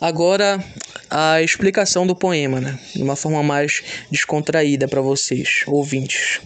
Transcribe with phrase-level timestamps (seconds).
[0.00, 0.62] Agora
[1.10, 2.78] a explicação do poema, né?
[2.94, 6.40] De uma forma mais descontraída para vocês, ouvintes.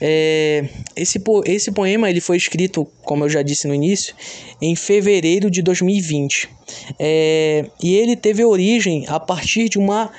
[0.00, 0.64] É,
[0.96, 4.14] esse, esse poema ele foi escrito, como eu já disse no início,
[4.62, 6.48] em fevereiro de 2020.
[6.98, 10.10] É, e ele teve origem a partir de, uma,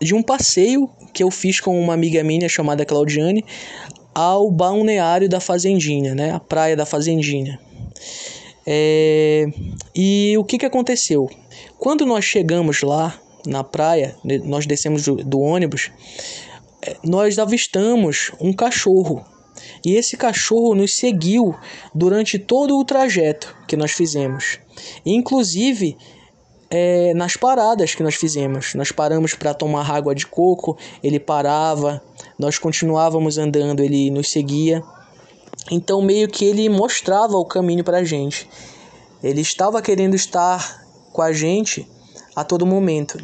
[0.00, 3.44] de um passeio que eu fiz com uma amiga minha chamada Claudiane
[4.14, 6.30] ao balneário da Fazendinha, né?
[6.32, 7.58] A praia da Fazendinha.
[8.72, 9.48] É,
[9.92, 11.28] e o que, que aconteceu?
[11.76, 15.90] Quando nós chegamos lá na praia, né, nós descemos do, do ônibus,
[16.80, 19.24] é, nós avistamos um cachorro.
[19.84, 21.52] E esse cachorro nos seguiu
[21.92, 24.60] durante todo o trajeto que nós fizemos.
[25.04, 25.96] Inclusive
[26.70, 28.74] é, nas paradas que nós fizemos.
[28.74, 32.00] Nós paramos para tomar água de coco, ele parava,
[32.38, 34.80] nós continuávamos andando, ele nos seguia.
[35.70, 38.48] Então, meio que ele mostrava o caminho para a gente.
[39.22, 41.86] Ele estava querendo estar com a gente
[42.34, 43.18] a todo momento.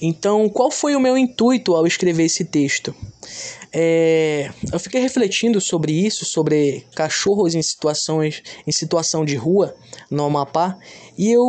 [0.00, 2.94] Então, qual foi o meu intuito ao escrever esse texto?
[3.72, 9.74] É, eu fiquei refletindo sobre isso, sobre cachorros em situações em situação de rua
[10.10, 10.78] no Amapá,
[11.18, 11.48] e eu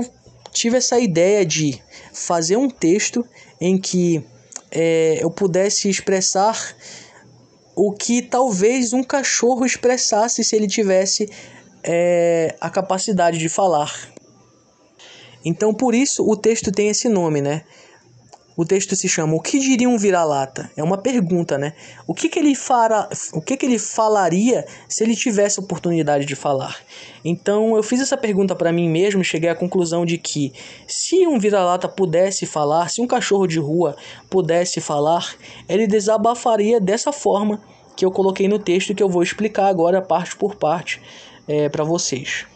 [0.51, 1.81] tive essa ideia de
[2.13, 3.25] fazer um texto
[3.61, 4.23] em que
[4.71, 6.75] é, eu pudesse expressar
[7.77, 11.29] o que talvez um cachorro expressasse se ele tivesse
[11.83, 13.93] é, a capacidade de falar.
[15.45, 17.63] Então, por isso, o texto tem esse nome, né?
[18.57, 20.71] O texto se chama O que diria um vira-lata?
[20.75, 21.73] É uma pergunta, né?
[22.07, 26.35] O que, que ele fará, o que, que ele falaria se ele tivesse oportunidade de
[26.35, 26.75] falar?
[27.23, 30.51] Então, eu fiz essa pergunta para mim mesmo e cheguei à conclusão de que
[30.87, 33.95] se um vira-lata pudesse falar, se um cachorro de rua
[34.27, 35.35] pudesse falar,
[35.69, 37.61] ele desabafaria dessa forma
[37.95, 40.99] que eu coloquei no texto que eu vou explicar agora parte por parte
[41.47, 42.47] é, para vocês.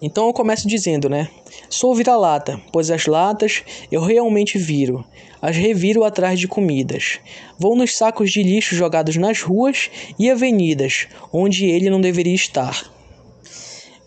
[0.00, 1.28] Então eu começo dizendo, né?
[1.70, 5.04] Sou vira-lata, pois as latas eu realmente viro,
[5.40, 7.20] as reviro atrás de comidas.
[7.58, 12.90] Vou nos sacos de lixo jogados nas ruas e avenidas, onde ele não deveria estar.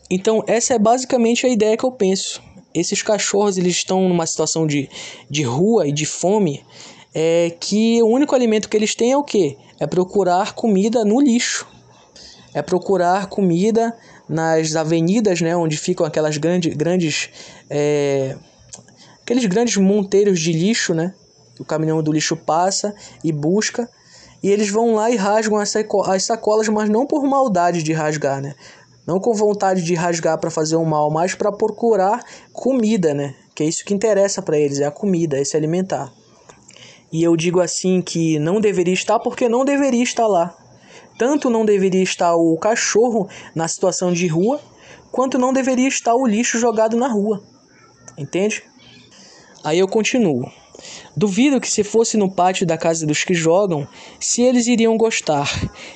[0.09, 2.41] Então essa é basicamente a ideia que eu penso.
[2.73, 4.89] Esses cachorros eles estão numa situação de,
[5.29, 6.63] de rua e de fome,
[7.13, 9.57] é que o único alimento que eles têm é o quê?
[9.79, 11.67] É procurar comida no lixo.
[12.53, 13.95] É procurar comida
[14.31, 17.29] nas avenidas, né, onde ficam aquelas grandes, grandes
[17.69, 18.37] é,
[19.21, 21.13] aqueles grandes monteiros de lixo, né,
[21.59, 23.89] o caminhão do lixo passa e busca,
[24.41, 28.41] e eles vão lá e rasgam as, as sacolas, mas não por maldade de rasgar,
[28.41, 28.55] né,
[29.05, 33.35] não com vontade de rasgar para fazer o um mal, mas para procurar comida, né,
[33.53, 36.09] que é isso que interessa para eles, é a comida, é se alimentar.
[37.11, 40.57] E eu digo assim que não deveria estar porque não deveria estar lá.
[41.21, 44.59] Tanto não deveria estar o cachorro na situação de rua,
[45.11, 47.43] quanto não deveria estar o lixo jogado na rua.
[48.17, 48.63] Entende?
[49.63, 50.51] Aí eu continuo.
[51.15, 53.87] Duvido que se fosse no pátio da casa dos que jogam,
[54.19, 55.47] se eles iriam gostar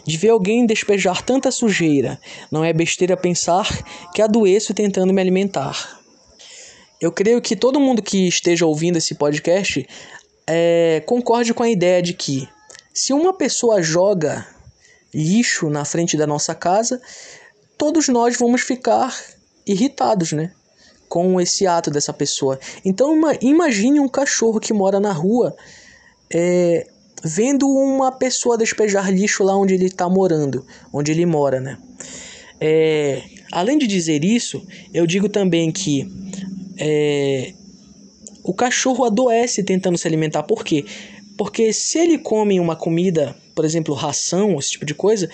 [0.05, 2.19] de ver alguém despejar tanta sujeira.
[2.51, 3.67] Não é besteira pensar
[4.13, 6.01] que adoeço tentando me alimentar.
[7.01, 9.87] Eu creio que todo mundo que esteja ouvindo esse podcast
[10.45, 12.47] é, concorde com a ideia de que
[12.93, 14.53] se uma pessoa joga
[15.15, 17.01] lixo na frente da nossa casa,
[17.77, 19.17] todos nós vamos ficar
[19.65, 20.51] irritados, né?
[21.07, 22.59] Com esse ato dessa pessoa.
[22.83, 25.55] Então imagine um cachorro que mora na rua
[26.33, 26.85] é,
[27.23, 31.77] vendo uma pessoa despejar lixo lá onde ele está morando, onde ele mora, né?
[32.59, 36.07] É, além de dizer isso, eu digo também que
[36.77, 37.53] é,
[38.43, 40.43] o cachorro adoece tentando se alimentar.
[40.43, 40.83] Por quê?
[41.37, 45.29] Porque se ele come uma comida por exemplo, ração, esse tipo de coisa,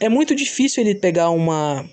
[0.00, 1.84] é muito difícil ele pegar uma,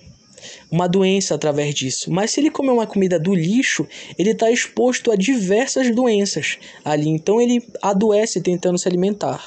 [0.70, 2.10] uma doença através disso.
[2.10, 7.08] Mas se ele comer uma comida do lixo, ele está exposto a diversas doenças ali.
[7.08, 9.44] Então ele adoece tentando se alimentar.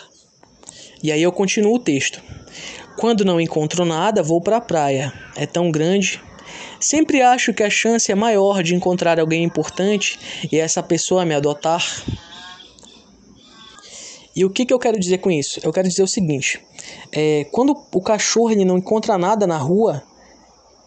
[1.01, 2.22] E aí eu continuo o texto.
[2.97, 5.13] Quando não encontro nada, vou para a praia.
[5.35, 6.22] É tão grande.
[6.79, 10.19] Sempre acho que a chance é maior de encontrar alguém importante
[10.52, 11.84] e essa pessoa me adotar.
[14.35, 15.59] E o que, que eu quero dizer com isso?
[15.64, 16.61] Eu quero dizer o seguinte:
[17.11, 20.03] é, quando o cachorro ele não encontra nada na rua,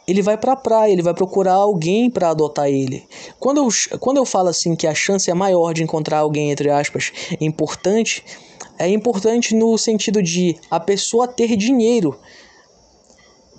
[0.07, 3.07] ele vai para a praia, ele vai procurar alguém para adotar ele.
[3.39, 6.71] Quando eu, quando eu falo assim que a chance é maior de encontrar alguém, entre
[6.71, 8.25] aspas, importante,
[8.79, 12.19] é importante no sentido de a pessoa ter dinheiro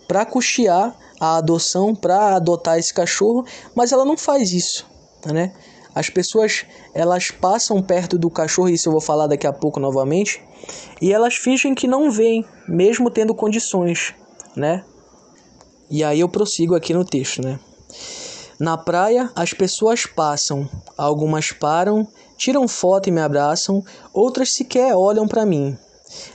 [0.08, 3.46] para custear a adoção, para adotar esse cachorro,
[3.76, 4.88] mas ela não faz isso,
[5.26, 5.54] né?
[5.94, 10.42] As pessoas elas passam perto do cachorro, isso eu vou falar daqui a pouco novamente,
[11.02, 14.14] e elas fingem que não veem, mesmo tendo condições,
[14.56, 14.84] né?
[15.90, 17.60] E aí eu prossigo aqui no texto, né?
[18.60, 22.08] Na praia, as pessoas passam, algumas param,
[22.38, 23.82] tiram foto e me abraçam,
[24.14, 25.78] outras sequer olham para mim.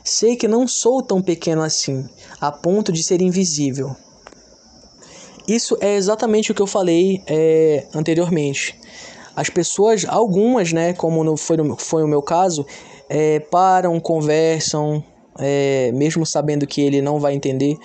[0.02, 2.08] Sei que não sou tão pequeno assim,
[2.40, 3.94] a ponto de ser invisível.
[5.46, 8.78] Isso é exatamente o que eu falei é, anteriormente.
[9.36, 12.64] As pessoas, algumas, né, como no, foi, foi o meu caso,
[13.08, 15.02] é, param, conversam,
[15.38, 17.76] é, mesmo sabendo que ele não vai entender,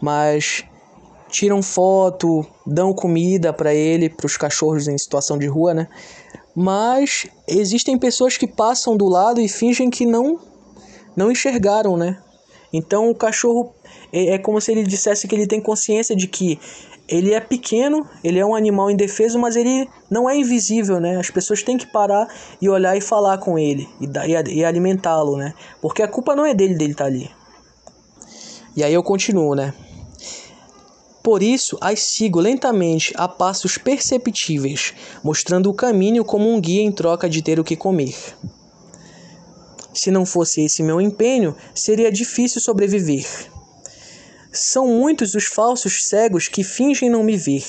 [0.00, 0.64] mas
[1.30, 5.88] tiram foto, dão comida para ele, para os cachorros em situação de rua, né?
[6.54, 10.40] Mas existem pessoas que passam do lado e fingem que não
[11.14, 12.18] não enxergaram, né?
[12.72, 13.72] Então o cachorro
[14.12, 16.58] é, é como se ele dissesse que ele tem consciência de que
[17.08, 21.16] ele é pequeno, ele é um animal indefeso, mas ele não é invisível, né?
[21.16, 22.28] As pessoas têm que parar
[22.60, 25.54] e olhar e falar com ele e, e, e alimentá-lo, né?
[25.80, 27.30] Porque a culpa não é dele dele estar tá ali.
[28.76, 29.72] E aí eu continuo, né?
[31.22, 36.92] Por isso, as sigo lentamente a passos perceptíveis, mostrando o caminho como um guia em
[36.92, 38.14] troca de ter o que comer.
[39.92, 43.26] Se não fosse esse meu empenho, seria difícil sobreviver.
[44.52, 47.64] São muitos os falsos cegos que fingem não me ver.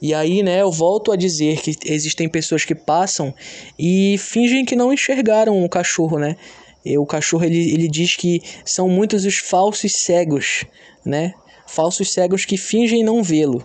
[0.00, 3.32] E aí, né, eu volto a dizer que existem pessoas que passam
[3.78, 6.36] e fingem que não enxergaram o cachorro, né?
[6.84, 10.64] E o cachorro ele, ele diz que são muitos os falsos cegos,
[11.06, 11.32] né?
[11.68, 13.64] Falsos cegos que fingem não vê-lo.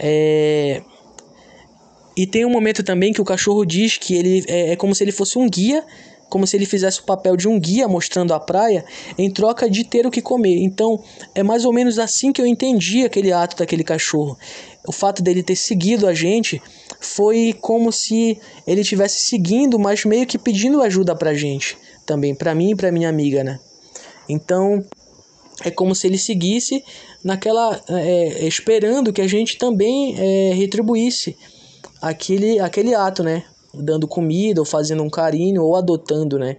[0.00, 0.82] É...
[2.16, 5.04] E tem um momento também que o cachorro diz que ele é, é como se
[5.04, 5.84] ele fosse um guia,
[6.28, 8.84] como se ele fizesse o papel de um guia mostrando a praia
[9.16, 10.62] em troca de ter o que comer.
[10.62, 11.02] Então,
[11.34, 14.36] é mais ou menos assim que eu entendi aquele ato daquele cachorro.
[14.86, 16.60] O fato dele ter seguido a gente
[17.00, 22.54] foi como se ele estivesse seguindo, mas meio que pedindo ajuda pra gente também, pra
[22.54, 23.58] mim e pra minha amiga, né?
[24.28, 24.84] Então,
[25.64, 26.84] é como se ele seguisse
[27.24, 31.36] naquela é, esperando que a gente também é, retribuísse
[32.00, 33.44] aquele aquele ato, né?
[33.76, 36.56] Dando comida, ou fazendo um carinho, ou adotando, né?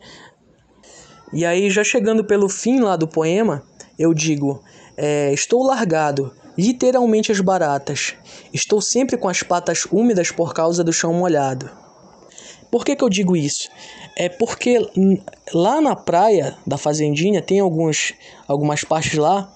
[1.33, 3.63] E aí, já chegando pelo fim lá do poema,
[3.97, 4.63] eu digo:
[4.95, 8.15] é, Estou largado, literalmente as baratas.
[8.53, 11.69] Estou sempre com as patas úmidas por causa do chão molhado.
[12.71, 13.69] Por que, que eu digo isso?
[14.15, 14.77] É porque
[15.53, 18.13] lá na praia da Fazendinha tem alguns,
[18.47, 19.53] algumas partes lá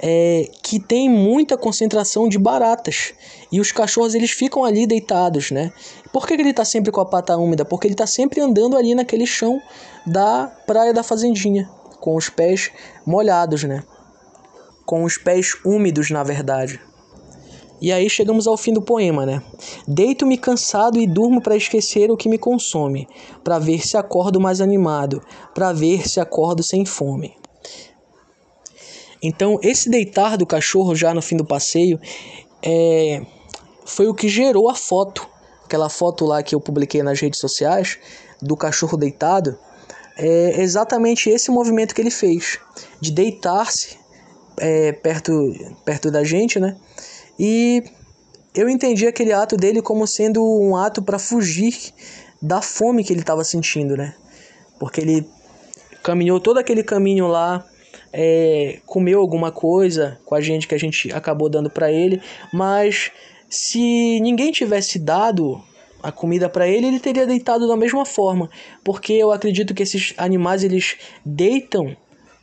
[0.00, 3.12] é, que tem muita concentração de baratas.
[3.50, 5.72] E os cachorros eles ficam ali deitados, né?
[6.12, 7.64] Por que, que ele está sempre com a pata úmida?
[7.64, 9.60] Porque ele está sempre andando ali naquele chão
[10.06, 11.68] da praia da Fazendinha,
[12.00, 12.70] com os pés
[13.04, 13.82] molhados, né?
[14.86, 16.80] Com os pés úmidos, na verdade.
[17.80, 19.42] E aí chegamos ao fim do poema, né?
[19.86, 23.06] Deito-me cansado e durmo para esquecer o que me consome,
[23.44, 25.22] para ver se acordo mais animado,
[25.54, 27.36] para ver se acordo sem fome.
[29.22, 32.00] Então, esse deitar do cachorro já no fim do passeio
[32.62, 33.22] é,
[33.84, 35.28] foi o que gerou a foto,
[35.64, 37.98] aquela foto lá que eu publiquei nas redes sociais
[38.40, 39.58] do cachorro deitado.
[40.16, 42.58] É exatamente esse movimento que ele fez,
[43.00, 43.96] de deitar-se
[44.56, 45.32] é, perto,
[45.84, 46.76] perto da gente, né?
[47.38, 47.84] E
[48.54, 51.76] eu entendi aquele ato dele como sendo um ato para fugir
[52.42, 54.14] da fome que ele estava sentindo, né?
[54.78, 55.28] Porque ele
[56.02, 57.64] caminhou todo aquele caminho lá,
[58.12, 62.20] é, comeu alguma coisa com a gente que a gente acabou dando para ele,
[62.52, 63.10] mas
[63.48, 65.62] se ninguém tivesse dado
[66.02, 68.48] a comida para ele, ele teria deitado da mesma forma,
[68.84, 71.96] porque eu acredito que esses animais eles deitam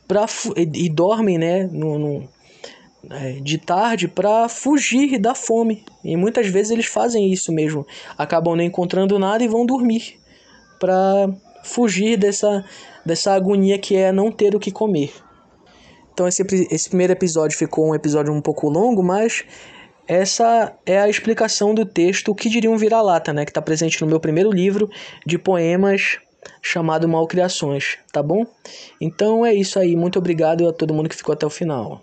[0.06, 2.28] pra, e dormem, né, no, no
[3.10, 5.84] é, de tarde para fugir da fome.
[6.04, 7.86] E muitas vezes eles fazem isso mesmo.
[8.18, 10.18] Acabam não encontrando nada e vão dormir
[10.78, 11.28] para
[11.62, 12.64] fugir dessa,
[13.04, 15.12] dessa agonia que é não ter o que comer.
[16.16, 19.44] Então esse, esse primeiro episódio ficou um episódio um pouco longo, mas
[20.08, 24.06] essa é a explicação do texto que diria um vira-lata, né, que está presente no
[24.06, 24.88] meu primeiro livro
[25.26, 26.18] de poemas
[26.62, 28.46] chamado Malcriações, tá bom?
[28.98, 32.02] Então é isso aí, muito obrigado a todo mundo que ficou até o final.